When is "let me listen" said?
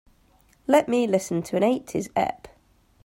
0.65-1.43